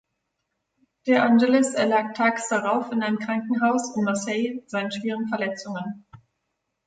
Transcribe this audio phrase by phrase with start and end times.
[1.05, 6.07] De Angelis erlag tags darauf in einem Krankenhaus in Marseille seinen schweren Verletzungen.